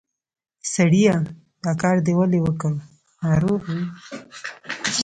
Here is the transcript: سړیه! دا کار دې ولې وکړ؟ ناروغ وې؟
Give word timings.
سړیه! 0.73 1.15
دا 1.63 1.71
کار 1.81 1.97
دې 2.05 2.13
ولې 2.19 2.39
وکړ؟ 2.45 2.73
ناروغ 3.23 3.61
وې؟ 3.71 3.83